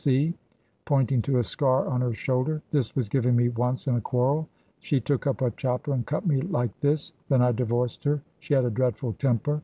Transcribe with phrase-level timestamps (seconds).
[0.00, 0.32] See,'
[0.84, 4.48] pointing to a scar on her shoulder, 'this was given me once in a quarrel.
[4.78, 7.14] She took up a chopper and cut me like this.
[7.28, 8.22] Then I divorced her.
[8.38, 9.60] She had a dreadful temper.'